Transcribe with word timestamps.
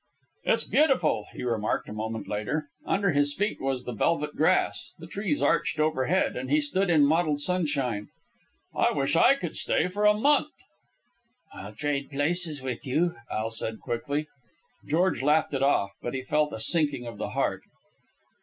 "It's 0.45 0.63
beautiful," 0.63 1.27
he 1.31 1.43
remarked 1.43 1.87
a 1.87 1.93
moment 1.93 2.27
later. 2.27 2.69
Under 2.87 3.11
his 3.11 3.35
feet 3.35 3.61
was 3.61 3.83
the 3.83 3.93
velvet 3.93 4.35
grass, 4.35 4.93
the 4.97 5.05
trees 5.05 5.43
arched 5.43 5.79
overhead, 5.79 6.35
and 6.35 6.49
he 6.49 6.59
stood 6.59 6.89
in 6.89 7.05
mottled 7.05 7.39
sunshine. 7.39 8.07
"I 8.75 8.93
wish 8.93 9.15
I 9.15 9.35
could 9.35 9.55
stay 9.55 9.89
for 9.89 10.05
a 10.07 10.15
month." 10.15 10.49
"I'll 11.53 11.75
trade 11.75 12.09
places 12.09 12.63
with 12.63 12.83
you," 12.83 13.15
Al 13.31 13.51
said 13.51 13.79
quickly. 13.79 14.25
George 14.87 15.21
laughed 15.21 15.53
it 15.53 15.61
off, 15.61 15.91
but 16.01 16.15
he 16.15 16.23
felt 16.23 16.51
a 16.51 16.59
sinking 16.59 17.05
of 17.05 17.19
the 17.19 17.29
heart. 17.37 17.61